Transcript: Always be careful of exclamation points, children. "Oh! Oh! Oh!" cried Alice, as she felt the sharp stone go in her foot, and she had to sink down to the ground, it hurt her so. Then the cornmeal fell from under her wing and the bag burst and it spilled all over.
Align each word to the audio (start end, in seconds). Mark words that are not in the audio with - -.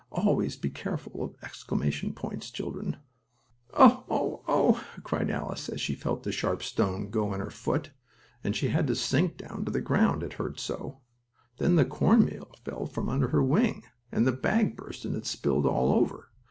Always 0.11 0.55
be 0.55 0.71
careful 0.71 1.21
of 1.21 1.35
exclamation 1.43 2.13
points, 2.13 2.49
children. 2.49 2.97
"Oh! 3.75 4.03
Oh! 4.09 4.41
Oh!" 4.47 4.83
cried 5.03 5.29
Alice, 5.29 5.69
as 5.69 5.79
she 5.79 5.93
felt 5.93 6.23
the 6.23 6.31
sharp 6.31 6.63
stone 6.63 7.11
go 7.11 7.35
in 7.35 7.39
her 7.39 7.51
foot, 7.51 7.91
and 8.43 8.55
she 8.55 8.69
had 8.69 8.87
to 8.87 8.95
sink 8.95 9.37
down 9.37 9.63
to 9.65 9.71
the 9.71 9.79
ground, 9.79 10.23
it 10.23 10.33
hurt 10.33 10.53
her 10.53 10.57
so. 10.57 11.01
Then 11.59 11.75
the 11.75 11.85
cornmeal 11.85 12.51
fell 12.65 12.87
from 12.87 13.09
under 13.09 13.27
her 13.27 13.43
wing 13.43 13.83
and 14.11 14.25
the 14.25 14.31
bag 14.31 14.75
burst 14.75 15.05
and 15.05 15.15
it 15.15 15.27
spilled 15.27 15.67
all 15.67 15.91
over. 15.93 16.31